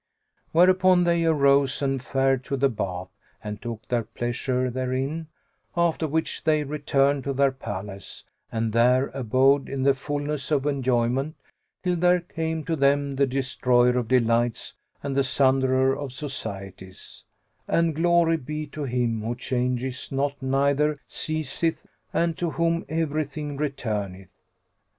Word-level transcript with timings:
'"[FN#81] 0.00 0.48
Whereupon 0.52 1.04
they 1.04 1.24
arose 1.26 1.82
and 1.82 2.02
fared 2.02 2.42
to 2.44 2.56
the 2.56 2.70
bath 2.70 3.10
and 3.44 3.60
took 3.60 3.86
their 3.88 4.04
pleasure 4.04 4.70
therein; 4.70 5.26
after 5.76 6.08
which 6.08 6.44
they 6.44 6.64
returned 6.64 7.22
to 7.24 7.34
their 7.34 7.52
palace 7.52 8.24
and 8.50 8.72
there 8.72 9.08
abode 9.08 9.68
in 9.68 9.82
the 9.82 9.92
fulness 9.92 10.50
of 10.50 10.64
enjoyment, 10.64 11.34
till 11.82 11.96
there 11.96 12.20
came 12.22 12.64
to 12.64 12.76
them 12.76 13.16
the 13.16 13.26
Destroyer 13.26 13.98
of 13.98 14.08
Delights 14.08 14.72
and 15.02 15.14
the 15.14 15.22
Sunderer 15.22 15.94
of 15.94 16.14
societies; 16.14 17.24
and 17.68 17.94
glory 17.94 18.38
be 18.38 18.66
to 18.68 18.84
Him 18.84 19.20
who 19.20 19.34
changeth 19.34 20.10
not 20.10 20.40
neither 20.42 20.96
ceaseth, 21.08 21.86
and 22.10 22.38
to 22.38 22.52
whom 22.52 22.86
everything 22.88 23.58
returneth! 23.58 24.32